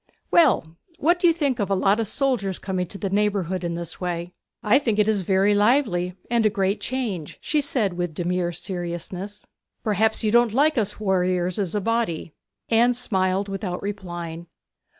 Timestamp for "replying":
13.83-14.47